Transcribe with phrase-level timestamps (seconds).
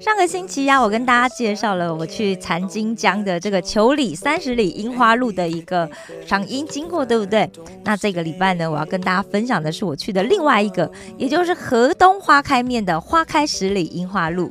[0.00, 5.88] 上个星期呀、我跟大家介绍了我去残金江的这个九里三十里樱花路的一个
[6.26, 7.48] 赏樱经过，对不对？
[7.84, 14.50] 那这个礼拜呢，我要跟大家分享的是我去的另外一个，也就是河东花开面的花开十里樱花路。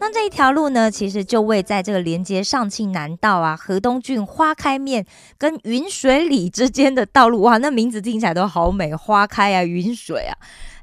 [0.00, 5.06] 那这一条路呢，其实就位在这个连接上庆南道啊、河东郡花开面
[5.38, 7.42] 跟云水里之间的道路。
[7.42, 10.34] 哇，那名字听起来都好美，花开啊，云水啊。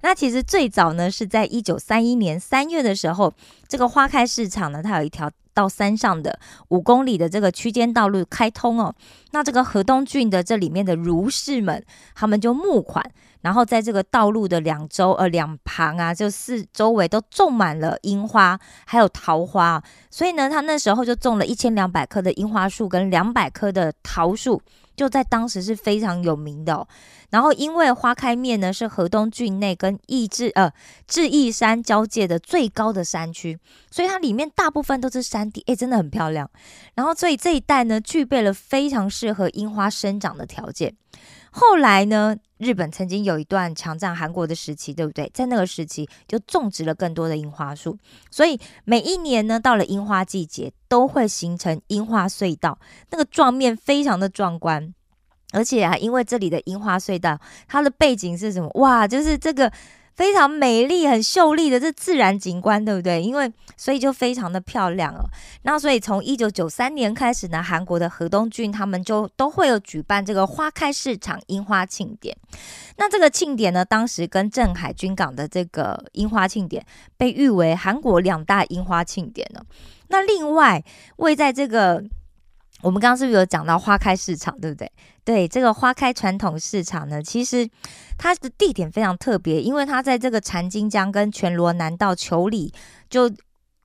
[0.05, 3.33] 那其实最早呢，是在一九三一年三月的时候，
[3.67, 6.37] 这个花开市场呢，它有一条到山上的
[6.67, 8.93] 五公里的这个区间道路开通哦。
[9.31, 13.03] 那这个河东郡的这里面的儒士们，他们就募款，
[13.45, 19.79] 然后在这个道路的两周呃两旁啊，就四周围都种满了樱花，还有桃花。
[20.09, 24.59] 所以呢，他那时候就种了一千两百棵的樱花树跟两百棵的桃树，
[24.95, 26.87] 就在当时是非常有名的、哦。
[27.29, 30.71] 然后因为花开面呢是河东郡内跟义志呃
[31.05, 33.59] 志义山交界的最高的山区，
[33.91, 36.49] 所以它里面大部分都是山地，诶，真的很漂亮。
[36.95, 40.95] 然后所以这一带呢具备了非常适合樱花生长的条件。
[41.57, 45.31] 后来呢，日本曾经有一段强占韩国的时期，对不对？
[45.33, 47.97] 在那个时期就种植了更多的樱花树，
[48.29, 52.77] 所以每一年呢，到了樱花季节，都会形成樱花隧道，
[53.09, 54.93] 那个状面非常的壮观。
[55.53, 58.69] 而且啊，因为这里的樱花隧道，它的背景是什么？
[58.73, 59.71] 哇，就是这个
[60.15, 63.21] 非常美丽、很秀丽的这自然景观，对不对？
[63.21, 65.25] 因为所以就非常的漂亮哦。
[65.63, 72.35] 那所以从一九九三年开始呢，韩国的河东郡他们就都会有举办这个花开市场樱花庆典。
[72.97, 76.85] 那这个庆典呢，当时跟镇海军港的这个樱花庆典
[77.17, 79.61] 被誉为韩国两大樱花庆典呢。
[80.07, 80.83] 那另外
[81.17, 82.03] 位在这个。
[82.85, 84.91] 我们刚刚是不是有讲到花开市场，对不对？
[85.23, 87.67] 对，这个花开传统市场呢，其实
[88.15, 92.71] 它的地点非常特别，因为它在这个残金江跟全罗南道球里，
[93.09, 93.33] 就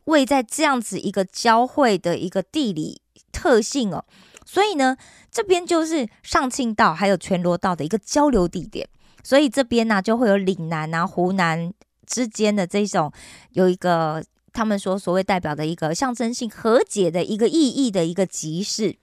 [0.04, 3.00] 位在这样子一个交汇的一个地理
[3.32, 4.04] 特性哦，
[4.44, 4.94] 所以呢，
[5.32, 8.86] 这边就是上庆道还有全罗道的一个交流地点，
[9.24, 11.72] 所以这边呢、就会有岭南啊、湖南
[12.06, 13.10] 之间的这种
[13.52, 14.22] 有一个。
[14.52, 18.96] 他们说所谓代表的一个象征性和解的一个意义的一个集市。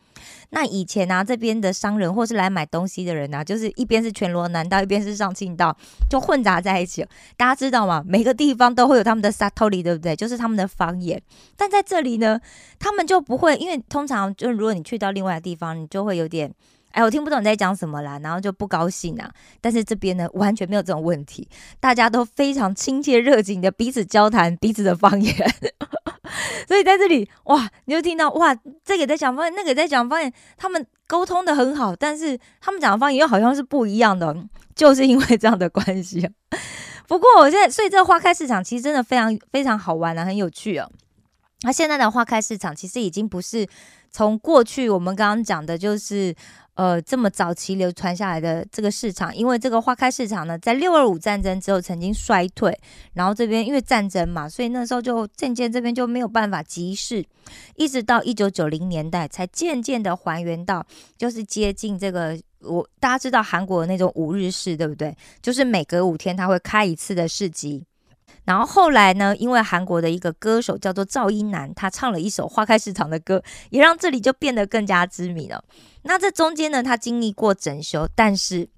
[0.50, 5.78] 那以前啊，这边的商人或是来买东西的人啊，就是一边是全罗南道，一边是上庆道，
[6.10, 7.06] 就混杂在一起。
[7.36, 8.04] 大家知道吗？
[8.06, 10.16] 每个地方都会有他们的 satori，对不对？
[10.16, 11.22] 就是他们的方言。
[11.56, 12.40] 但在这里呢，
[12.80, 16.52] 他们就不会，因为通常就如果你去到另外的地方，你就会有点。
[16.98, 19.32] 哎，我听不懂你在讲什么啦，然后就不高兴啊。
[19.62, 21.48] 但是这边呢，完全没有这种问题，
[21.80, 25.36] 大家都非常亲切热情的彼此交谈彼此的方言。
[26.68, 34.36] 所以在这里，哇，你就听到哇，这个在讲方言，那个在讲方言，他们沟通的很好，但是他们讲的方言又好像是不一样的，
[34.76, 36.28] 就是因为这样的关系。
[37.08, 40.92] 不过我现在，所以这个花开市场其实真的非常非常好玩啊，很有趣哦。
[41.62, 43.68] 那现在的花开市场其实已经不是
[44.12, 46.36] 从过去我们刚刚讲的，就是
[46.78, 52.80] 呃这么早期流传下来的这个市场，因为这个花开市场呢，在六二五战争之后曾经衰退，
[53.14, 57.26] 然后这边因为战争嘛，所以那时候就渐渐这边就没有办法集市，
[57.76, 60.86] 一直到一九九零年代才渐渐的还原到，
[61.18, 62.40] 就是接近这个。
[62.62, 65.16] 我大家知道韩国的那种五日市，对不对？
[65.44, 67.86] 就是每隔五天他会开一次的市集。
[68.46, 75.64] 然后后来呢，因为韩国的一个歌手叫做赵英男，他唱了一首《花开市场》的歌，也让这里就变得更加知名了。
[76.04, 78.70] 那这中间呢，他经历过整修，但是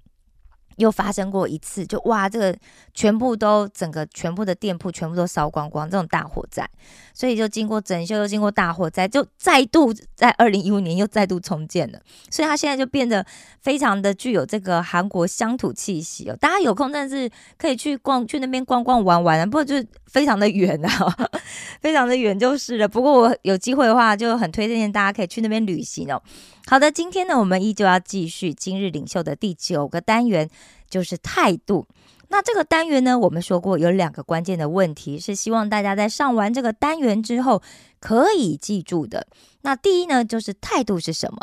[0.80, 2.56] 又发生过一次，就哇，这个
[2.94, 6.66] 全部都整个全部的店铺全部都烧光光，这种大火灾，
[7.12, 12.00] 所以就经过整修，又经过大火灾，就再度在二零一五年又再度重建了。
[12.30, 13.24] 所以它现在就变得
[13.60, 16.36] 非常的具有这个韩国乡土气息哦。
[16.40, 21.16] 大家有空但是可以去逛，去那边逛逛玩玩，不过就是非常的远啊，
[21.82, 22.88] 非常的远就是了。
[22.88, 26.22] 不过我有机会的话，就很推荐大家可以去那边旅行哦。
[26.66, 30.48] 好的，今天呢，我们依旧要继续今日领袖的第九个单元，
[30.88, 31.88] 就是态度。
[32.28, 37.60] 那这个单元呢，我们说过有两个关键的问题，是希望大家在上完这个单元之后
[37.98, 39.26] 可以记住的。
[39.62, 41.38] 那第一呢，就是态度是什么？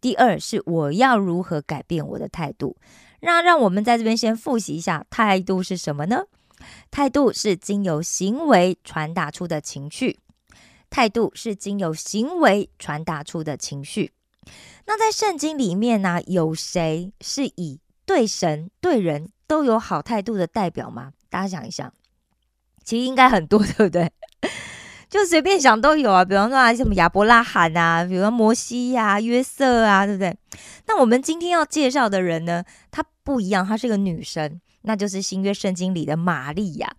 [0.00, 2.76] 第二是我要如何改变我的态度？
[3.20, 6.24] 那让我们在这边先复习一下，态度是什么呢？
[6.90, 10.18] 态度是经由行为传达出的情绪。
[10.90, 14.13] 态度是经由行为传达出的情绪。
[14.86, 21.12] 那在圣经里面呢，有谁是以对神对人都有好态度的代表吗？
[21.30, 21.92] 大家想一想，
[22.84, 24.12] 其实应该很多， 对不对？
[25.08, 30.36] 就随便想都有啊，比方说啊，什么亚伯拉罕啊，比如说摩西呀、约瑟啊，对不对？
[30.86, 36.96] 那我们今天要介绍的人呢，她不一样，她是个女生，那就是新约圣经里的玛利亚。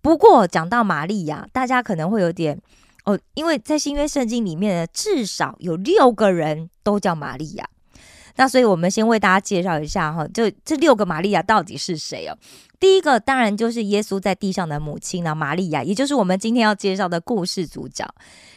[0.00, 2.60] 不过讲到玛利亚，大家可能会有点
[3.04, 7.68] 哦，因为在新约圣经里面呢，至少有六个人都叫玛利亚。
[8.36, 12.38] 那所以我们先为大家介绍一下哈，就这六个玛利亚到底是谁哦？
[12.80, 18.08] 第一个当然就是耶稣在地上的母亲呢，玛利亚，也就是我们今天要介绍的故事主角。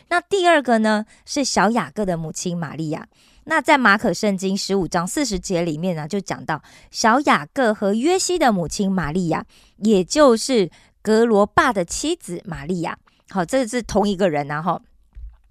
[0.08, 3.08] 那第二个呢是小雅各的母亲玛利亚。
[3.48, 9.46] 那在马可圣经十五章四十节里面呢，就讲到小雅各和约西的母亲玛利亚，
[9.78, 10.70] 也就是
[11.02, 12.98] 格罗巴的妻子玛利亚。
[13.30, 14.82] 好，这是同一个人，然后，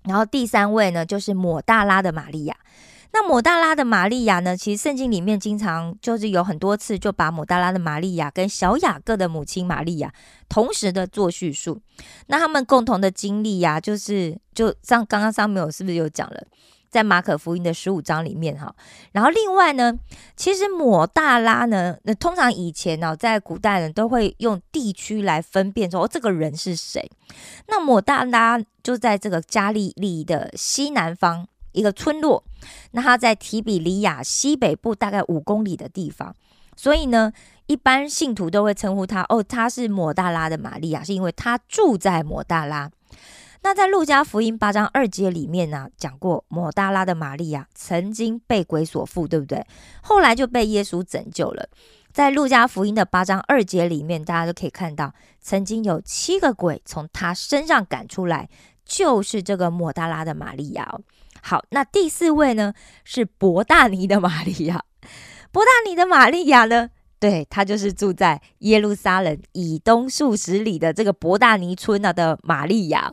[0.04, 2.56] 然后第三位呢就是抹大拉的玛利亚。
[3.16, 4.56] 那抹大拉的玛利亚呢？
[4.56, 10.12] 其实圣经里面经常就是有很多次就把抹大拉的玛利亚跟小雅各的母亲玛利亚
[10.48, 11.80] 同时的做叙述。
[12.26, 16.44] 那他们共同的经历呀，就是就像刚刚上面我是不是有讲了，
[16.94, 18.72] 在马可福音的十五章里面哈。
[19.10, 19.98] 然后另外呢，
[20.36, 27.10] 其实抹大拉呢，那通常以前呢，在古代人都会用地区来分辨说哦这个人是谁。
[27.66, 31.48] 那抹大拉就在这个加利利的西南方。
[31.72, 32.44] 一个村落，
[32.92, 36.32] 那他在提比利亚西北部大概五公里的地方，
[36.76, 37.32] 所以呢，
[37.66, 42.88] 一般信徒都会称呼他哦，他是抹大拉的玛利亚，是因为他住在抹大拉。
[43.64, 49.66] 那在路加福音八章二节里面呢，讲过抹大拉的玛利亚曾经被鬼所附，对不对？
[50.02, 51.66] 后来就被耶稣拯救了。
[52.12, 58.50] 在路加福音的八章二节里面，大家都可以看到，曾经有七个鬼从他身上赶出来，
[58.84, 61.00] 就是这个抹大拉的玛利亚。
[61.40, 64.84] 好，那第四位呢是博大尼的玛利亚。
[65.50, 73.10] 博大尼的玛利亚呢，对，她就是住在耶路撒冷以东数十里的这个博大尼村啊的玛利亚。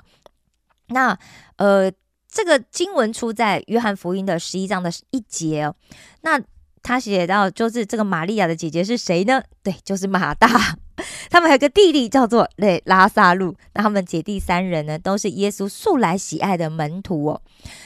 [0.91, 1.17] 那
[1.57, 1.91] 呃，
[2.29, 5.75] 这个经文出在约翰福音的十一章的一节哦。
[6.21, 6.41] 那
[6.83, 9.41] 他写到，就是这个玛利亚的姐姐是谁呢？
[9.61, 10.47] 对，就是马大。
[11.29, 13.55] 他们还有个弟弟叫做对拉萨路。
[13.73, 17.41] 那他们姐弟三人呢，都是耶稣素来喜爱的门徒哦。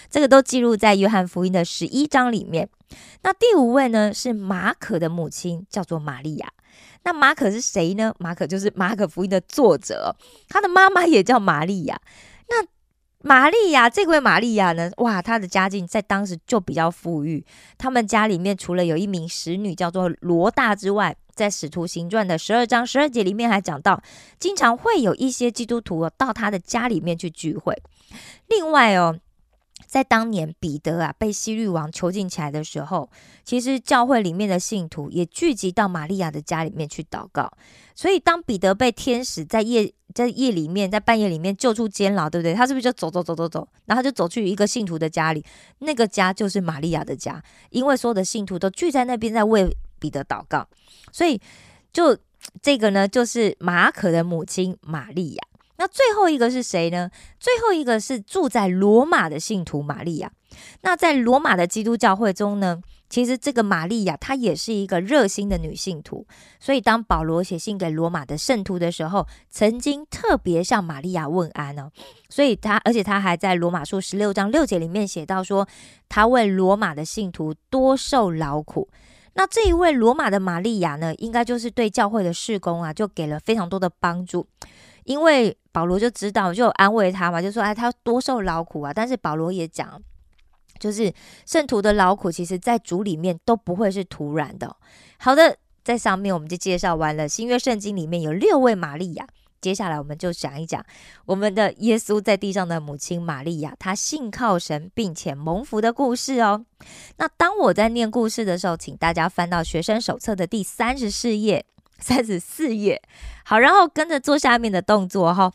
[0.09, 2.69] 这个都记录在约翰福音的十一章里面。
[3.23, 6.51] 那第五位呢，是马可的母亲，叫做玛利亚。
[7.03, 8.13] 那马可是谁呢？
[8.17, 10.15] 马可就是马可福音的作者，
[10.49, 11.99] 他的妈妈也叫玛利亚。
[12.49, 12.65] 那
[13.27, 14.91] 玛利亚这位玛利亚呢？
[14.97, 17.43] 哇，她的家境在当时就比较富裕。
[17.75, 23.99] 他们家里面除了有一名使女叫做罗大之外，在使徒行传的十二章十二节里面还讲到，
[24.37, 27.75] 经常会有一些基督徒到他的家里面去聚会。
[28.47, 29.19] 另外哦。
[29.95, 33.09] 在当年彼得啊被希律王囚禁起来的时候，
[33.45, 37.49] 其实教会里面的信徒也聚集到玛利亚的家里面去祷告。
[37.95, 42.53] 所以当彼得被天使在夜在夜里面在半夜里面救出监牢，对不对？
[42.53, 45.41] 他是不是就走走走走走，然后就走去一个信徒的家里？
[45.79, 50.67] 那个家就是玛利亚的家，因为所有的信徒都聚在那边在为彼得祷告。
[51.13, 51.39] 所以
[51.93, 52.17] 就
[52.61, 55.43] 这个呢，就是马可的母亲玛利亚。
[55.77, 57.09] 那最后一个是谁呢？
[57.39, 60.31] 最后一个是住在罗马的信徒玛利亚。
[60.81, 66.25] 那在罗马的基督教会中呢，其实这个玛利亚她也是一个热心的女信徒。
[66.61, 71.91] 所以当保罗写信给罗马的圣徒的时候，曾经特别向玛利亚问安哦。
[72.29, 75.67] 所以他，而且他还在罗马书十六章六节里面写到说，
[76.07, 78.87] 他为罗马的信徒多受劳苦。
[79.33, 84.47] 那这一位罗马的玛利亚呢，应该就是对教会的事工啊，就给了非常多的帮助。
[85.05, 90.01] 因为保罗就知道，就安慰他嘛，就说：“哎，他多受劳苦啊。”但是保罗也讲，
[90.79, 91.13] 就是
[91.45, 94.75] 圣徒的劳苦，其实在主里面都不会是突然的。
[95.17, 99.27] 好的，在上面我们就介绍完了新约圣经里面有六位玛利亚，
[99.61, 100.83] 接下来我们就讲一讲
[101.25, 106.65] 我们的耶稣在地上的母亲玛利亚，她信靠神并且蒙福的故事哦。
[107.17, 111.65] 那当我在念故事的时候，请大家翻到学生手册的第三十四页。
[111.99, 113.01] 三十四页，
[113.43, 115.51] 好，然后跟着做下面的动作哈，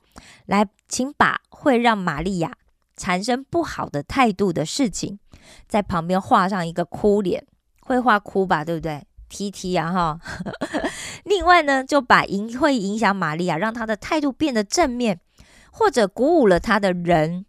[0.47, 2.57] 来，请把会让玛利亚
[2.97, 5.19] 产生不好的态度的事情，
[5.69, 7.47] 在旁边画上一个哭脸，
[7.81, 10.21] 会画哭吧，对不对？T T 啊哈，
[11.25, 15.21] 另外呢，就把影会影响玛利亚，让她的态度变得正面，
[15.71, 17.45] 或者鼓舞了她的人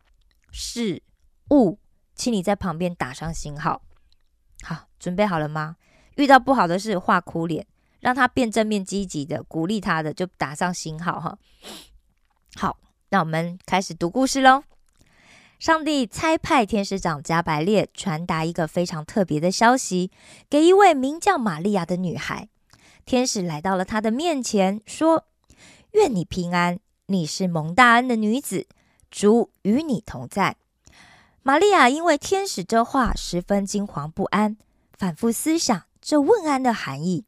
[0.51, 1.01] 事
[1.49, 1.79] 物，
[2.13, 3.81] 请你在旁边打上星号。
[4.63, 5.77] 好，准备好了吗？
[6.17, 7.65] 遇到不好的事，画哭脸。
[8.01, 11.37] 让他变正面积极的，鼓励他的就打上星号哈。
[12.55, 12.77] 好，
[13.09, 14.63] 那我们开始读故事喽。
[15.59, 20.09] 上帝差派天使长加百列传达一个非常特别的消息
[20.49, 22.49] 给一位名叫玛利亚的女孩。
[23.05, 25.25] 天使来到了她的面前，说
[25.93, 28.67] ：“愿你平安，你是蒙大恩的女子，
[29.11, 30.55] 主与你同在。”
[31.43, 34.57] 玛利亚因为天使这话十分惊惶不安，
[34.97, 37.25] 反复思想这问安的含义。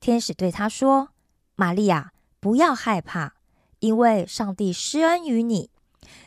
[0.00, 1.10] 天使对他说
[1.56, 3.34] ：“玛利亚，不要害怕，
[3.80, 5.70] 因为上帝施恩于你。”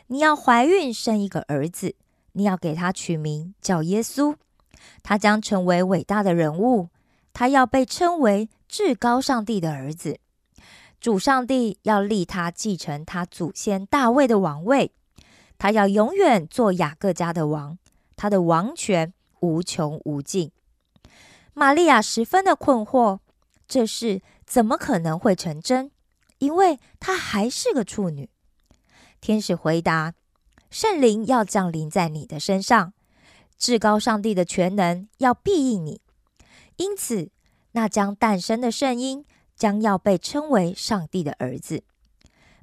[0.08, 1.94] 你要怀孕生一个儿子，
[2.32, 4.34] 你要给他取名叫耶稣，
[5.02, 6.88] 他将成为伟大的人物，
[7.32, 10.18] 他要被称为至高上帝的儿子。
[11.00, 14.92] 主上帝要立他继承他祖先大卫的王位，
[15.56, 17.78] 他要永远做雅各家的王，
[18.16, 20.52] 他的王权无穷无尽。
[21.54, 23.20] 玛利亚十分的困惑，
[23.70, 25.92] 这事怎么可能会成真？
[26.38, 28.28] 因为她还是个处女。
[29.20, 30.14] 天使回答
[30.70, 32.92] ：“圣灵要降临在你的身上，
[33.56, 36.00] 至高上帝的全能要庇应你，
[36.78, 37.30] 因此
[37.72, 39.24] 那将诞生的圣婴
[39.54, 41.84] 将要被称为上帝的儿子。”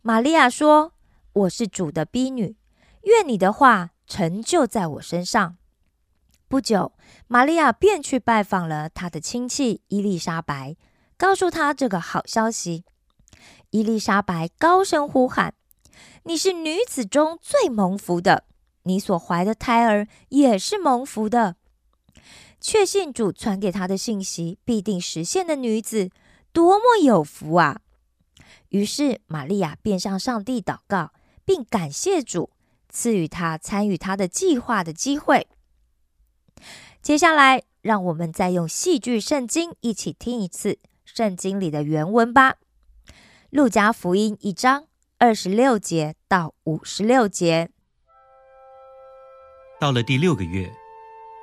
[0.03, 0.91] 玛利亚说
[1.31, 2.57] ：“我是主的婢女，
[3.03, 5.55] 愿你的话成就在我身上。”
[6.49, 6.93] 不久，
[7.27, 10.75] 玛利亚便去拜访了她的亲戚伊丽莎白，
[11.17, 12.83] 告诉她这个好消息。
[13.71, 15.53] 伊丽莎白高声呼喊。
[16.24, 18.43] 你是女子中最蒙福的，
[18.83, 21.55] 你所怀的胎儿也是蒙福的。
[22.59, 26.09] 确信主传给她的信息必定实现的女子，
[26.51, 27.81] 多么有福啊！
[28.69, 31.13] 于是玛利亚便向上帝祷告，
[31.45, 32.50] 并感谢主
[32.89, 35.47] 赐予她参与他的计划的机会。
[37.01, 40.79] 接下来，让我们再用戏剧圣经一起听一次
[41.17, 42.51] 圣经里的原文吧，
[43.50, 44.83] 《路加福音》一章。
[45.17, 47.71] 二十六节到五十六节，
[49.79, 50.71] 到了第六个月，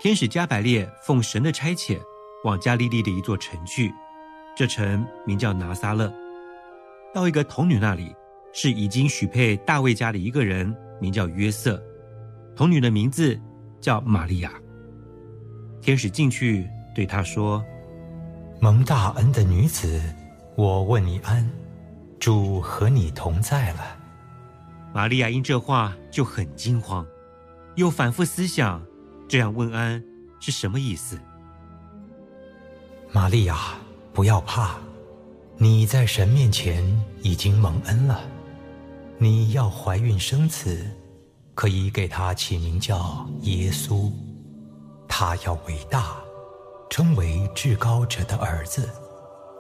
[0.01, 1.99] 天使加百列奉神的差遣，
[2.45, 3.93] 往加利利的一座城去。
[4.57, 6.15] 这城名叫拿撒勒。
[7.13, 8.15] 到一个童女那里，
[8.53, 11.83] 是已经许配大卫家的一个人，名叫约瑟。
[12.55, 13.37] 童女的名字
[13.81, 14.53] 叫玛利亚。
[15.81, 17.61] 天使进去对她说
[18.65, 20.01] ：“蒙大恩的女子，
[20.57, 21.47] 我问你安。”
[22.19, 23.99] 主和你同在了，
[24.95, 27.07] 玛利亚因这话就很惊慌，
[27.75, 28.83] 又反复思想，
[29.29, 30.03] 这样问安
[30.41, 31.21] 是什么意思？
[33.13, 33.75] 玛利亚，
[34.15, 34.77] 不要怕，
[35.59, 36.83] 你在神面前
[37.21, 38.19] 已经蒙恩了，
[39.19, 40.91] 你要怀孕生子，
[41.55, 44.11] 可以给他起名叫耶稣，
[45.07, 46.17] 他要伟大，
[46.89, 48.89] 称为至高者的儿子，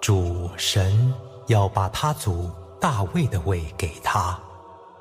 [0.00, 1.14] 主神。
[1.48, 2.50] 要把他祖
[2.80, 4.40] 大卫的位给他，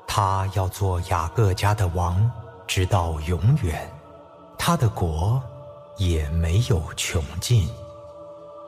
[0.06, 2.30] 他要做雅各家的王，
[2.66, 3.90] 直到永远，
[4.58, 5.42] 他的国
[5.96, 7.66] 也没有穷尽。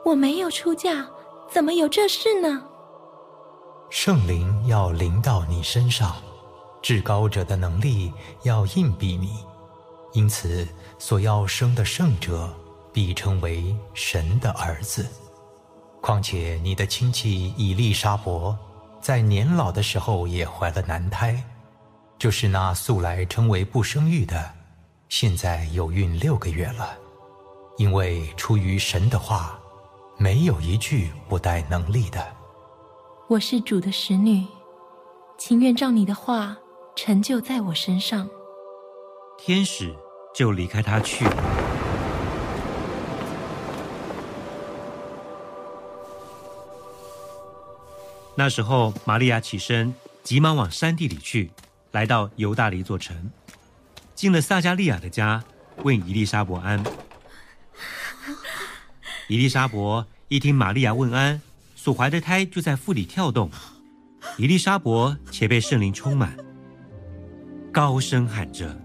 [0.03, 1.05] 我没有出嫁，
[1.47, 2.63] 怎么有这事呢？
[3.91, 6.15] 圣灵要临到你身上，
[6.81, 8.11] 至高者的能力
[8.41, 9.45] 要硬逼你，
[10.13, 12.51] 因此所要生的圣者
[12.97, 15.05] 必称为神的儿子。
[16.01, 18.57] 况且你的亲戚以利沙伯，
[18.99, 21.39] 在年老的时候也怀了男胎，
[22.17, 24.51] 就是那素来称为不生育的，
[25.09, 26.97] 现在有孕六个月了。
[27.77, 29.59] 因为出于神的话，
[30.17, 32.27] 没有一句不带能力的。
[33.27, 34.43] 我是主的使女，
[35.37, 36.57] 情愿照你的话
[36.95, 38.27] 成就在我身上。
[39.37, 39.95] 天使
[40.33, 41.56] 就离开他去了。
[48.39, 49.91] 那时候，玛利亚起身，
[50.21, 51.49] 急忙往山地里去，
[51.91, 53.31] 来到犹大的一座城，
[54.13, 55.43] 进了撒加利亚的家，
[55.77, 56.83] 问伊丽莎伯安。
[59.27, 61.41] 伊丽莎伯一听玛利亚问安，
[61.75, 63.49] 所怀的胎就在腹里跳动。
[64.37, 66.37] 伊丽莎伯且被圣灵充满，
[67.73, 68.79] 高声喊着：“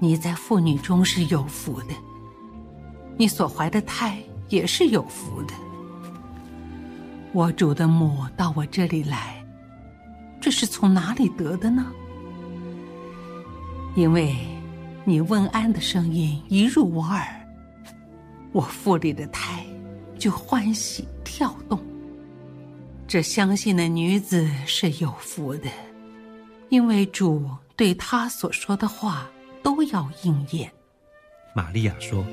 [0.00, 1.94] 你在妇女中是有福的，
[3.18, 5.52] 你所怀的胎也是有福的。”
[7.32, 9.44] 我主的母到我这里来，
[10.40, 11.86] 这是从哪里得的呢？
[13.94, 14.36] 因为
[15.04, 17.26] 你问安的声音一入我耳，
[18.52, 19.64] 我腹里的胎
[20.18, 21.78] 就欢喜跳动。
[23.06, 25.68] 这相信的女子是有福的，
[26.68, 29.28] 因为主对她所说的话
[29.62, 30.70] 都要应验。
[31.54, 32.24] 玛利亚说：“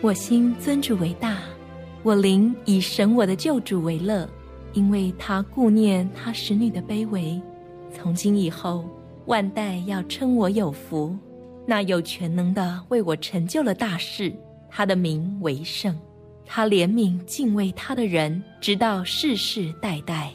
[0.00, 1.36] 我心尊主为大。”
[2.04, 4.28] 我灵以神我的救主为乐，
[4.72, 7.40] 因为他顾念他使女的卑微。
[7.94, 8.84] 从今以后，
[9.26, 11.16] 万代要称我有福。
[11.64, 14.34] 那有全能的为我成就了大事，
[14.68, 15.96] 他的名为圣。
[16.44, 20.32] 他怜悯敬畏他的人，直到世世代代。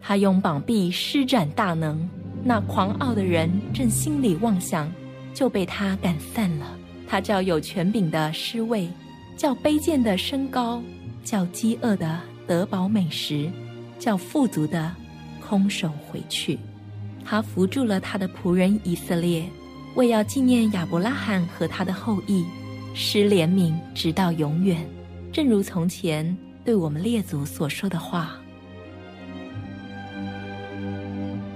[0.00, 2.08] 他用膀臂施展大能，
[2.42, 4.92] 那狂傲的人正心里妄想，
[5.32, 6.76] 就被他赶散了。
[7.06, 8.88] 他叫有权柄的失位，
[9.36, 10.82] 叫卑贱的升高，
[11.24, 13.50] 叫饥饿的得饱美食，
[13.98, 14.94] 叫富足的
[15.40, 16.58] 空手回去。
[17.24, 19.48] 他扶住了他的仆人以色列，
[19.94, 22.44] 为要纪念亚伯拉罕和他的后裔，
[22.94, 24.86] 施怜悯直到永远。
[25.32, 28.36] 正如从前对我们列祖所说的话，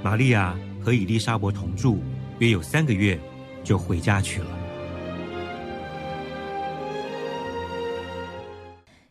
[0.03, 1.99] 玛利亚和以利沙伯同住
[2.39, 3.19] 约有三个月，
[3.63, 4.58] 就回家去了。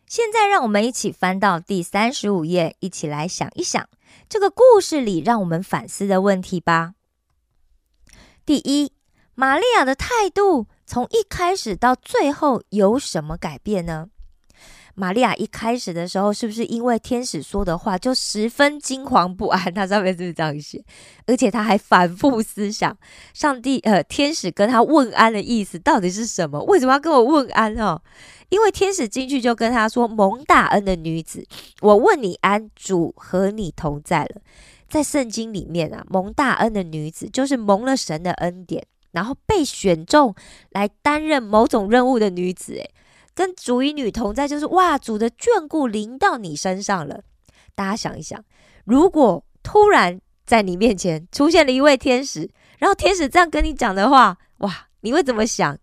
[0.08, 3.88] 现在，让我们一起翻到第三十五页，一起来想一想
[4.26, 6.94] 这个故事里让我们反思的问题吧。
[8.46, 8.92] 第一，
[9.34, 14.08] 玛利亚的态度从一开始到最后有什么改变呢？
[14.98, 19.62] 玛利亚一开始的时候，是不是因为天使说的话就十分惊惶不安？
[19.72, 20.84] 他上面是不是这样写？
[21.26, 22.96] 而且他还反复思想，
[23.32, 26.60] 上帝呃，天使跟他问安的意思到底是什么？
[26.64, 28.02] 为什么要跟我问安哦？
[28.48, 31.46] 因为天使进去就跟他说：“蒙大恩的女子，
[31.80, 34.40] 我问你安，主和你同在了。”
[34.88, 40.34] 在圣经里面啊，蒙大恩的女子就是蒙了神的恩典，然后被选中
[40.70, 42.90] 来担任某种任务的女子，诶，
[43.38, 47.20] 跟主与女同在，就是哇，主的眷顾临到你身上了。
[47.76, 48.44] 大家想一想，
[48.84, 55.78] 如果突然在你面前出现了一位天使，然后天使这样跟你讲的话，哇，你会怎么想？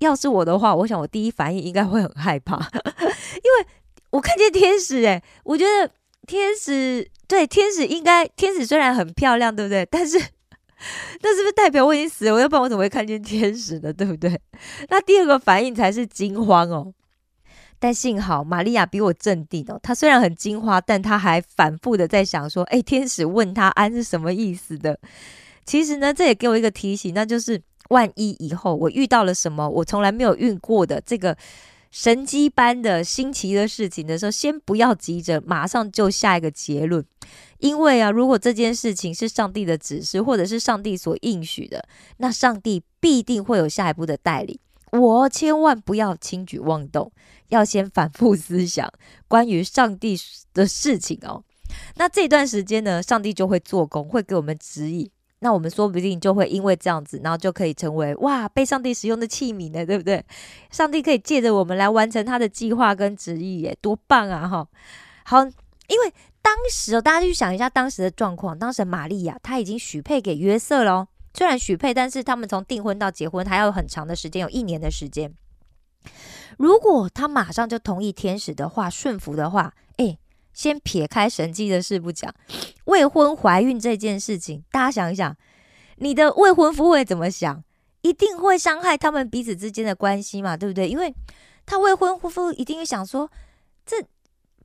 [0.00, 3.66] 要是我的话，我想我第一反应应该会很害怕， 因为
[4.10, 5.92] 我看见天使，诶，我觉得
[6.26, 9.86] 天使对天使应该，天使虽然很漂亮，对不对？
[9.88, 10.20] 但是。
[11.22, 12.34] 那是不是代表我已经死了？
[12.34, 13.92] 我要不然我怎么会看见天使呢？
[13.92, 14.40] 对不对？
[14.90, 16.92] 那第二个反应才是惊慌哦。
[17.80, 19.78] 但幸好玛利亚比我镇定哦。
[19.82, 24.98] 她虽然很惊慌，但她还反复的在想说：“哎，天使问他安是什么意思的？”
[25.64, 27.60] 其实呢，这也给我一个提醒，那就是
[27.90, 31.36] 万一以后我遇到了什么我从来没有遇过的这个。
[31.90, 37.04] 神机般的新奇的事情的时候，先不要急着马上就下一个结论，
[37.58, 44.58] 因为啊，如果这件事情是上帝的指示，或者是上帝所应许的，那上帝必定会有下一步的带领。
[44.92, 47.12] 我千万不要轻举妄动，
[47.48, 48.90] 要先反复思想
[49.26, 50.18] 关于上帝
[50.54, 51.44] 的事情哦。
[51.96, 55.10] 那这段时间呢，上帝就会做工，会给我们指引。
[55.40, 60.24] 那我们说不定就会因为这样子，然后就可以成为哇被上帝使用的器皿呢，对不对？
[60.70, 64.48] 上帝可以借着我们来完成他的计划跟旨意，耶，多棒啊！
[64.48, 64.68] 哈，
[65.24, 71.06] 好，因为当时哦，大家去想一下当时的状况，当时玛利亚她已经许配给约瑟喽。
[71.34, 75.32] 虽然许配，但是他们从订婚到结婚还要很长的时间，有一年的时间。
[76.56, 79.72] 如果他马上就同意天使的话，顺服的话，
[80.58, 82.34] 先撇开神迹的事不讲，
[82.86, 85.36] 未婚怀孕这件事情，大家想一想，
[85.98, 87.62] 你的未婚夫会怎么想？
[88.02, 90.88] 一定会伤害他们彼此之间的关系嘛，对不对？
[90.88, 91.14] 因为
[91.64, 93.30] 他未婚夫一定会想说，
[93.86, 94.02] 这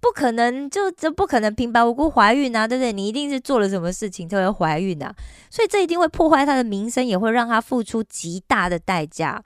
[0.02, 2.92] 不可能，就这不可能平白无故怀孕啊，对不对？
[2.92, 5.14] 你一定是做了什么事情才会怀孕啊，
[5.52, 9.44] 所以这一定会破坏他的名声，也会让他付出极大的代价。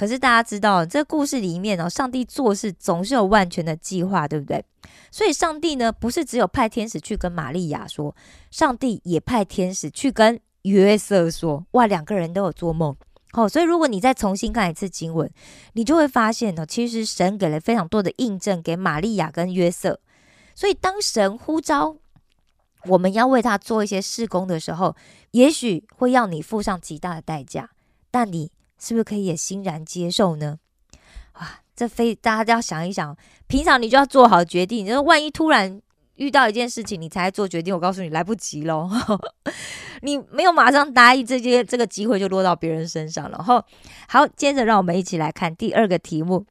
[0.00, 4.64] 可是大家知道，这故事里面哦，上帝做事总是有万全的计划，对不对？
[5.10, 8.16] 所以上帝呢，不是只有派天使去跟玛利亚说，
[8.50, 11.66] 上帝也派天使去跟约瑟说。
[11.72, 12.96] 哇，两个人都有做梦。
[13.32, 15.30] 好，所以如果你再重新看一次经文，
[15.74, 20.00] 你就会发现呢，其实神给了非常多的印证给玛利亚跟约瑟。
[20.54, 21.96] 所以当神呼召
[22.86, 24.96] 我们要为他做一些事工的时候，
[25.32, 27.72] 也许会要你付上极大的代价，
[28.10, 28.50] 但你。
[28.80, 30.58] 是不是可以也欣然接受呢？
[31.34, 33.16] 哇，这非大家要想一想，
[33.46, 34.84] 平常你就要做好决定。
[34.84, 35.80] 你说万一突然
[36.16, 38.90] 遇到一件事情，你才做决定，我告诉你来不及喽。
[40.02, 43.42] 你没有马上答应，这些这个机会就落到别人身上了。
[43.42, 43.62] 后，
[44.08, 46.46] 好，接着让我们一起来看第二个题目，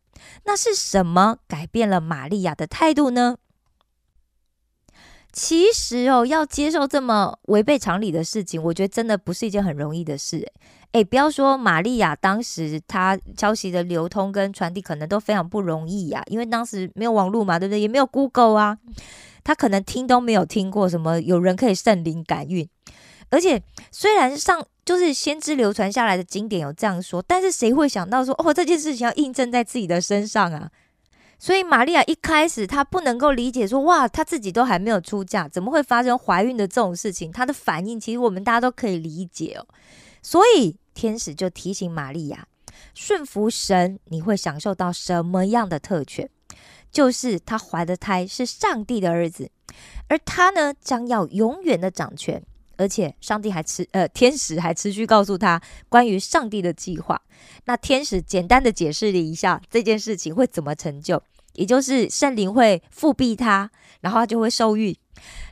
[0.46, 3.38] 那是什么改变了玛利亚的态度呢？
[5.32, 10.52] 其实哦，要接受这么违背常理的事情，我觉得真的不是一件很容易的事。
[10.94, 17.80] 诶，不要说玛利亚当时她消息的流通跟传递可能都非常不容易呀，因为当时没有网络嘛，对不对？
[17.80, 18.78] 也没有 Google 啊，
[19.44, 22.68] 他可能听都没有听过什么有人可以圣灵感孕。
[23.30, 30.72] 而且虽然上就是先知流传下来的经典有这样说，但是谁会想到说哦这件事情要印证在自己的身上啊？
[31.38, 37.32] 所以玛利亚一开始她不能够理解说，哇，她自己都还没有出嫁，怎么会发生怀孕的这种事情？
[37.32, 39.68] 她的反应其实我们大家都可以理解哦。
[40.22, 42.48] 所以天使就提醒玛利亚，
[42.94, 46.30] 顺服神，你会享受到什么样的特权？
[46.92, 49.52] 就是她怀的胎是上帝的儿子，
[50.08, 52.44] 而他呢将要永远的掌权。
[52.78, 57.22] 而且上帝还持呃，天使还持续告诉他关于上帝的计划。
[57.66, 61.22] 那天使简单的解释了一下这件事情会怎么成就，
[61.56, 64.96] 也就是圣灵会复辟他，然后他就会受孕。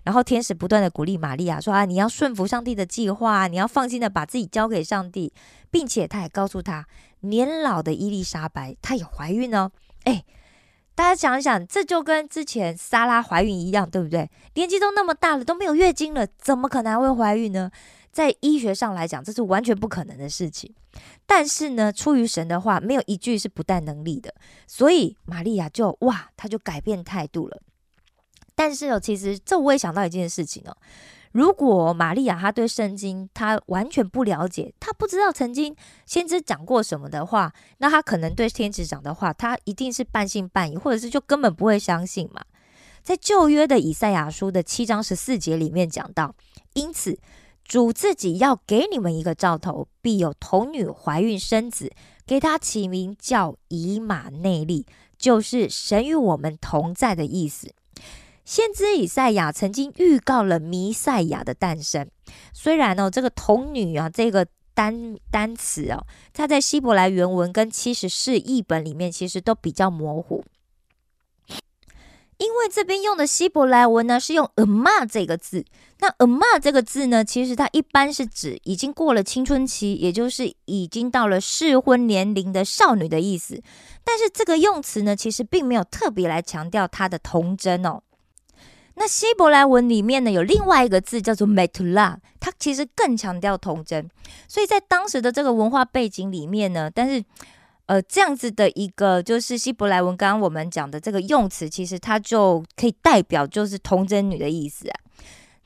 [0.04, 5.34] 然后天使不断的鼓励玛利亚说啊，你要顺服上帝的计划，你要放心的把自己交给上帝，
[5.70, 6.86] 并且他也告诉他，
[7.22, 9.72] 年老的伊丽莎白她也怀孕哦，
[10.04, 10.24] 哎。
[10.96, 14.28] 大家想一想，这就跟之前莎拉怀孕一样，对不对？
[14.56, 17.70] 年纪都那么大了，都没有月经了，怎么可能还会怀孕呢？
[18.12, 20.74] 在医学上来讲，这是完全不可能的事情。
[21.28, 24.34] 但是呢，出于神的话，没有一句是不带能力的。
[24.66, 27.62] 所以玛利亚就哇，她就改变态度了。
[28.58, 30.76] 但是哦，其实这我也想到一件事情哦。
[31.32, 35.76] 如果玛利亚她对圣经她完全不了解，她不知道曾经
[36.08, 42.42] 先知讲过什么的话，那她可能对天使讲的话，她一定是半信半疑，或者是就根本不会相信嘛。
[43.04, 46.34] 在旧约的以赛亚书的七章十四节里面讲到，
[46.74, 47.20] 因此
[47.64, 51.92] 主自己要给你们一个兆头，必有童女怀孕生子，
[52.26, 57.72] 给他起名叫以马内利，就是神与我们同在的意思。
[58.48, 62.10] 先知以赛亚曾经预告了弥赛亚的诞生，
[62.54, 70.46] 虽然呢，这个童女啊这个单单词哦，它在希伯来原文跟七十四译本里面其实都比较模糊，
[72.38, 75.66] 因为这边用的希伯来文呢是用 ama 这个字，
[76.00, 83.62] 那 ama 这个字呢，其实它一般是指已经过了青春期，也就是已经到了适婚年龄的少女的意思，
[84.06, 88.04] 但是这个用词呢，其实并没有特别来强调它的童真哦。
[89.00, 94.10] 那希伯来文里面呢，有另外一个字叫做 metula，它其实更强调童真。
[94.48, 97.24] 所以在当时的这个文化背景里面呢，但是
[97.86, 104.96] 呃这样子的一个就是希伯来文，刚刚我们讲的这个用词，其实它就可以代表就是童真女的意思啊。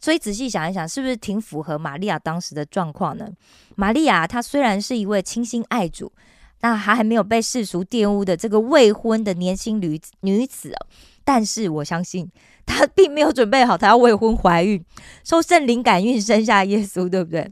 [0.01, 3.29] 所以仔细想一想，是不是挺符合玛利亚当时的状况呢？
[3.75, 6.11] 玛利亚她虽然是一位倾心爱主，
[6.59, 10.75] 那还还没有被世俗玷污的这个未婚的年轻女女子，
[11.23, 12.29] 但是我相信。
[12.65, 14.83] 她并没有准备好，她要未婚怀孕，
[15.23, 17.51] 受圣灵感孕生下耶稣，对不对？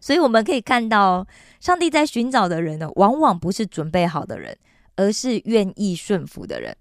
[0.00, 1.26] 所以我们可以看到，
[1.60, 4.56] 上帝在寻找的人呢，往往不是准备好的人，
[4.96, 6.76] 而是愿意顺服的人。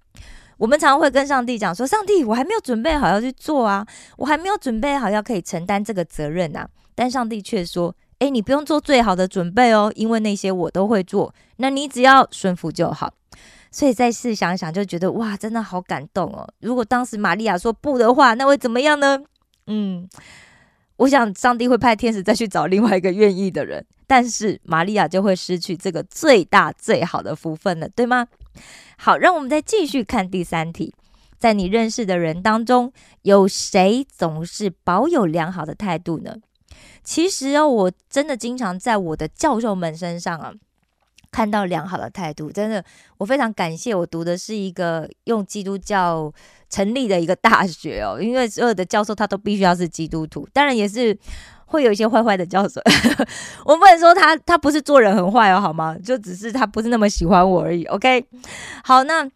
[0.57, 3.85] 我们常会跟上帝讲说：“上帝，我还没有准备好要去做啊，
[4.17, 13.13] 我还没有准备好要可以承担这个责任啊。”但上帝却说：“诶，你不用做最好的准备哦，因为那些我都会做，那你只要顺服就好。”
[13.77, 16.49] 所以再试想想，就觉得哇，真的好感动哦！
[16.61, 19.21] 如果当时玛利亚说不的话，那会怎么样呢？
[19.67, 20.09] 嗯，
[20.95, 28.25] 我想上帝会派天使再去找另外一个愿意的人，但是玛利亚就会失去这个最大最好的福分了，对吗？
[28.97, 30.95] 好，让我们再继续看第三题，
[31.37, 36.37] 在你认识的人当中，有谁总是保有良好的态度呢？
[37.03, 40.51] 其实哦，我真的经常在我的教授们身上啊。
[41.31, 42.83] 看到良好的态度，真的，
[43.17, 43.93] 我非常感谢。
[43.93, 46.31] 我读的是一个用基督教
[46.69, 51.17] 成立的一个大学哦，因为所有的教授他都必须要是基督徒，当然也是
[51.65, 52.81] 会有一些坏坏的教授。
[53.65, 55.95] 我不能说他他不是做人很坏哦，好吗？
[56.03, 57.83] 就只是他不是那么喜欢我而已。
[57.85, 58.25] OK，
[58.83, 59.29] 好，那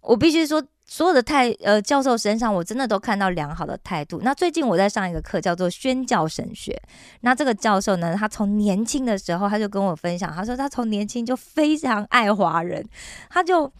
[0.00, 0.62] 我必须说。
[0.88, 4.20] 所有的态呃教授身上，我真的都看到良好的态度。
[4.22, 6.80] 那最近我在上一个课，叫做宣教神学。
[7.22, 12.88] 那这个教授呢，他从年轻的时候他就跟我分享，他说他从年轻就非常爱华人，
[13.28, 13.70] 他就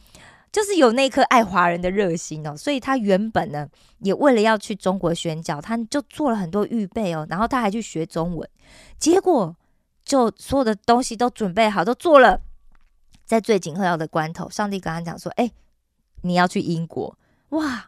[0.50, 2.56] 就是有那颗爱华人的热心哦。
[2.56, 3.68] 所以他原本呢，
[4.00, 7.24] 也为了要去中国宣教，他就做了很多预备哦。
[7.30, 8.48] 然后他还去学中文，
[8.98, 9.54] 结果
[10.04, 12.40] 就所有的东西都准备好，都做了，
[13.24, 15.48] 在最紧要的关头，上帝跟他讲说：“哎。”
[16.26, 17.16] 你要去英国
[17.50, 17.86] 哇？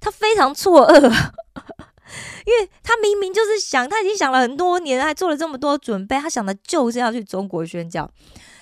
[0.00, 1.02] 他非常错愕，
[2.46, 8.08] 因为他明明就是想，他已经想了很多年，还做了这么多准备，他想的就是要去中国宣教，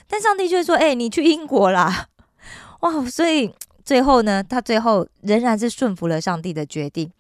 [0.08, 2.08] 但上帝却说：“哎，你去英国啦！”
[2.80, 3.52] 哇，所以
[3.84, 7.12] 最后呢，他最后仍然是顺服了上帝的决定。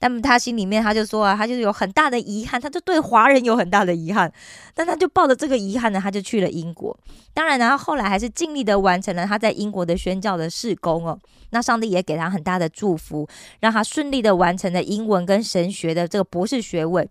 [0.00, 4.32] 但他心里面他就说啊，他就有很大的遗憾，他就对华人有很大的遗憾。
[4.74, 6.98] 但他就抱着这个遗憾呢，他就去了英国。
[7.34, 11.18] 当然，然后后来还是尽力的完成了他在英国的宣教的事工哦。
[11.50, 13.28] 那上帝也给他很大的祝福，
[13.60, 17.06] 让他顺利的完成了英文跟神学的这个博士学位，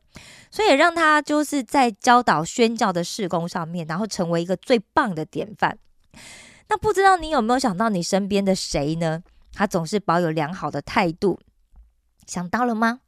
[0.50, 5.78] 所以让他就是在教导宣教的事工上面，然后成为一个最棒的典范。
[6.70, 9.22] 那不知道你有没有想到你身边的谁呢？
[9.54, 11.40] 他总是保有良好的态度。
[12.30, 13.02] 想到了吗？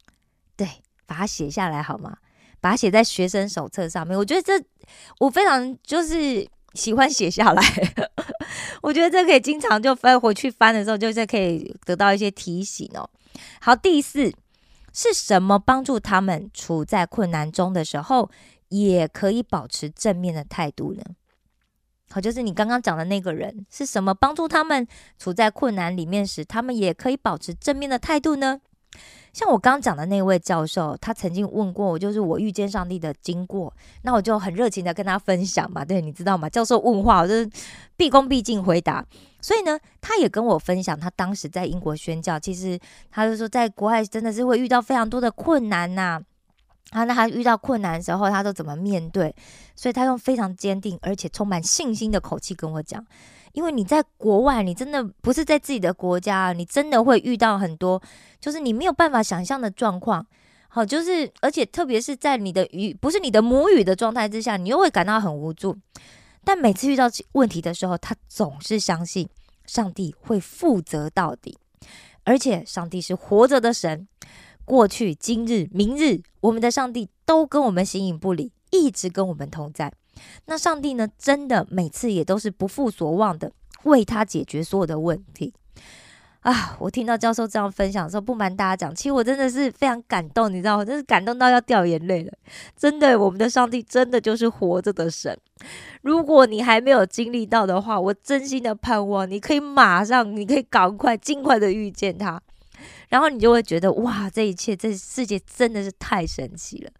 [0.56, 0.68] 对，
[1.06, 2.18] 把它写下来好吗？
[2.60, 4.18] 把它写在学生手册上面。
[4.18, 4.64] 我觉得这
[5.18, 7.62] 我非常就是喜欢写下来。
[8.82, 13.08] 我觉得这可以经常就翻回去翻的时候，就是可以得到一些提醒哦。
[13.60, 14.32] 好，第四
[14.92, 18.30] 是什么帮助他们处在困难中的时候，
[18.68, 21.02] 也可以保持正面的态度呢？
[22.10, 24.86] 好，就是你刚刚讲的那个人是什么帮助他们
[25.18, 28.60] 处在困难里面时，他们也可以保持正面的态度呢？
[29.32, 35.84] 像我刚讲的那位教授，他曾经问过我，就是我遇见上帝的经过，那我就很热情的跟他分享嘛。
[35.84, 36.48] 对，你知道吗？
[36.50, 37.50] 教授问话，我就是
[37.96, 39.04] 毕恭毕敬回答。
[39.40, 42.78] 所以呢，他也跟我分享，他当时在英国宣教，其实
[43.10, 46.20] 他就说，在国外真的是会遇到非常多的困难呐。
[46.90, 49.34] 啊，那他遇到困难的时候，他都怎么面对？
[49.74, 53.02] 所以他用非常坚定而且充满信心的口气跟我讲。
[53.52, 58.02] 因为你在国外，你真的不是在自己的国家，你真的会遇到很多，
[58.40, 60.26] 就是你没有办法想象的状况。
[60.68, 65.76] 好，就是而且特别是在你的语不是你的母语的状态之下，你又会感到很无助。
[66.44, 69.28] 但每次遇到问题的时候，他总是相信
[69.66, 71.58] 上帝会负责到底，
[72.24, 74.08] 而且上帝是活着的神，
[74.64, 79.92] 过去、今日、明日，我们的上帝都跟我们形影不离，一直跟我们同在。
[80.46, 81.08] 那上帝呢？
[81.18, 83.52] 真的每次也都是不负所望的，
[83.84, 85.52] 为他解决所有的问题
[86.40, 86.76] 啊！
[86.80, 90.84] 我听到教授这样分享的时候，不瞒大家讲，其实我真的是非常感动，你知道吗？
[90.84, 92.32] 真是感动到要掉眼泪了。
[92.76, 95.38] 真的，我们的上帝真的就是活着的神。
[96.02, 102.42] 如果你还没有经历到的话，我真心的盼望你可以马上，你可以赶快、尽快的遇见他，
[103.08, 106.90] 然后你就会觉得哇，这一切，这世界真的是太神奇了。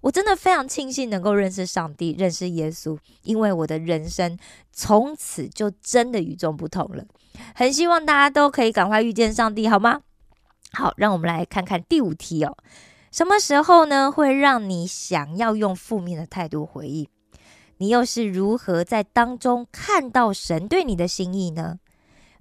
[0.00, 4.38] 我真的非常庆幸能够认识上帝，认识耶稣，因为我的人生
[4.72, 7.04] 从此就真的与众不同了。
[7.54, 10.00] 很希望大家都可以赶快遇见上帝，好吗？
[10.72, 12.56] 好，让我们来看看第五题哦。
[13.10, 17.08] 什么时候呢，会让你想要用负面的态度回应？
[17.78, 21.78] 你又是如何在当中看到神对你的心意呢？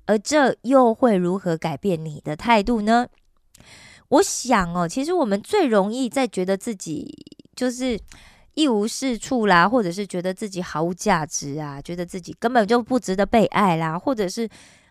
[0.06, 3.08] 而这又会如何改变你的态度呢？
[4.10, 7.37] 我想哦，其实我们最容易在觉得自己。
[7.58, 8.00] 就是
[8.54, 14.48] 一无是处啦，或者是觉得自己毫无价值啊，觉得自己根本就不值得被爱啦，或者是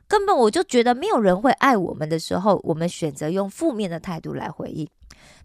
[0.07, 4.87] 根本我就觉得没有人会爱我们的时候，我们选择用负面的态度来回应。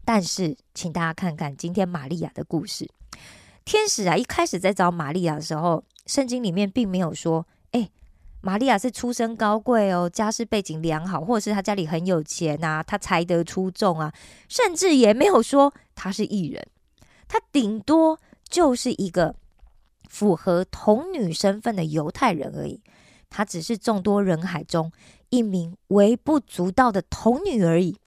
[0.03, 2.89] 但是，请大家看看今天玛利亚的故事。
[3.63, 7.87] 天使啊，一开始在找玛利亚的时候，圣经里面并没有说，哎，
[8.41, 14.11] 玛利亚是出身高贵哦，家世背景良好，或者是他家里很有钱啊，他才德出众啊，
[14.49, 16.67] 甚至也没有说他是艺人。
[17.31, 19.33] 他顶多就是一个
[20.09, 22.81] 符合童女身份的犹太人而已，
[23.29, 24.91] 他只是众多人海中
[25.29, 27.97] 一名微不足道的童女而已。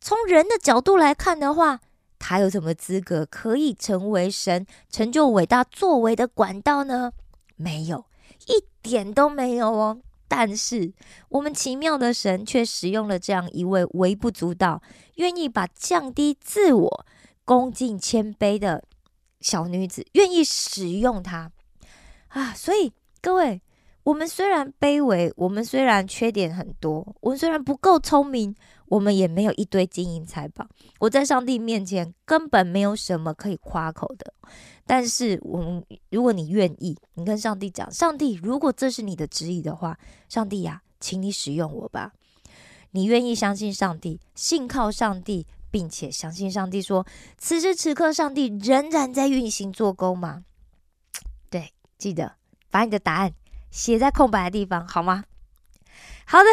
[0.00, 1.80] 从人的角度来看的话，
[2.20, 7.12] 他有什么资格可以成为神成就伟大作为的管道呢？
[7.56, 8.04] 没有，
[8.46, 10.00] 一点都没有哦。
[10.28, 10.92] 但是
[11.30, 14.80] 我们奇妙的神却使用了这样一位微不足道、
[15.16, 17.06] 愿意把降低自我。
[17.44, 18.84] 恭敬谦卑的
[19.40, 21.50] 小女子，愿意使用它
[22.28, 22.54] 啊！
[22.54, 23.60] 所以各位，
[24.04, 28.54] 我们虽然卑微，我们虽然缺点很多，我们虽然不够聪明，
[28.86, 30.66] 我们也没有一堆金银财宝。
[31.00, 34.32] 我在上帝面前根本没有什么可以夸口的。
[34.86, 42.12] 但是，我们如果你愿意，你跟上帝讲：上帝，如果这是你的旨意的话，上帝呀，请你使用我吧。
[42.90, 45.46] 你愿意相信上帝，信靠上帝？
[45.72, 47.04] 并且相信上帝说，
[47.38, 50.44] 此时此刻上帝仍然在运行做工吗？
[51.50, 52.34] 对，记得
[52.70, 53.32] 把你的答案
[53.70, 55.24] 写在空白的地方，好吗？
[56.26, 56.44] 好的，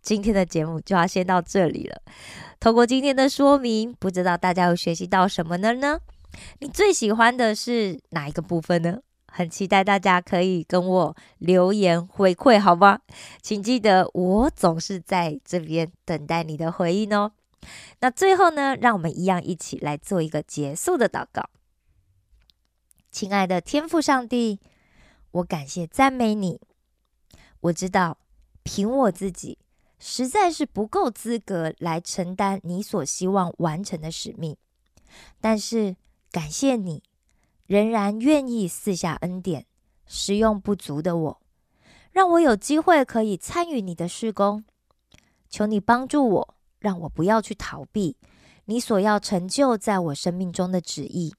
[0.00, 2.02] 今天的节目就要先到这里了。
[2.58, 6.00] 透过今天的说明，不知道大家有学习到什么了呢？
[6.60, 8.98] 你最喜欢的是哪一个部分呢？
[9.34, 13.00] 很期待大家可以跟我留言回馈，好吗？
[13.40, 17.32] 请记得，我总是在这边等待你的回应哦。
[18.00, 21.48] 那最后呢，让我们一样一起来做一个结束的祷告。
[23.10, 24.60] 亲爱的天父上帝，
[25.30, 26.60] 我感谢赞美你。
[27.60, 28.18] 我知道
[28.62, 29.58] 凭我自己
[29.98, 34.56] 实在是不够资格来承担你所希望完成的使命，
[35.40, 35.94] 但是
[36.30, 37.02] 感谢你
[37.66, 39.66] 仍然愿意赐下恩典，
[40.06, 41.40] 使用不足的我，
[42.10, 44.64] 让我有机会可以参与你的施工。
[45.48, 46.54] 求你帮助我。
[46.82, 48.16] 让我不要去逃避
[48.66, 51.34] 你所要成就在我生命中的旨意，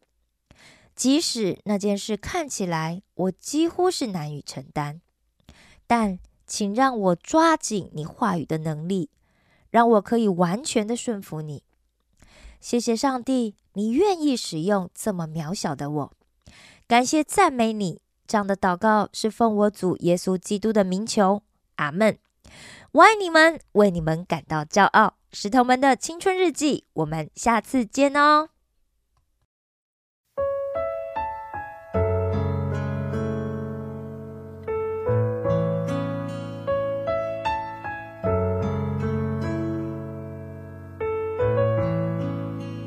[0.95, 5.01] 即使那件事看起来我几乎是难以承担，
[5.85, 9.09] 但请让我抓紧你话语的能力，
[9.69, 11.63] 让我可以完全的顺服你。
[12.59, 16.13] 谢谢上帝，你愿意使用这么渺小的我，
[16.87, 18.01] 感谢赞美你。
[18.25, 21.43] 这样的祷告是奉我主耶稣基督的名求，
[21.75, 22.17] 阿门。
[22.93, 25.15] 我爱你们，为你们感到骄傲。
[25.31, 28.49] 石头们的青春日记，我们下次见哦。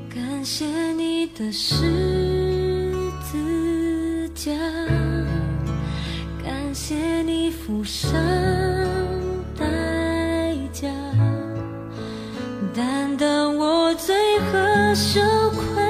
[0.08, 4.52] 感谢你的十字架，
[6.44, 8.14] 感谢你付上
[14.76, 15.82] 的羞愧。